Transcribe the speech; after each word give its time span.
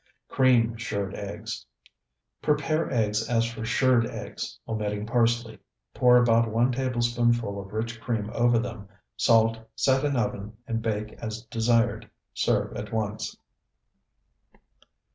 CREAM 0.29 0.77
SHIRRED 0.77 1.13
EGGS 1.13 1.63
Prepare 2.41 2.91
eggs 2.91 3.29
as 3.29 3.45
for 3.45 3.63
shirred 3.63 4.07
eggs, 4.07 4.57
omitting 4.67 5.05
parsley. 5.05 5.59
Pour 5.93 6.17
about 6.17 6.49
one 6.49 6.71
tablespoonful 6.71 7.59
of 7.61 7.71
rich 7.71 8.01
cream 8.01 8.31
over 8.33 8.57
them, 8.57 8.89
salt, 9.15 9.59
set 9.75 10.03
in 10.03 10.15
oven, 10.15 10.57
and 10.65 10.81
bake 10.81 11.13
as 11.21 11.43
desired. 11.43 12.09
Serve 12.33 12.75
at 12.75 12.91
once. 12.91 13.37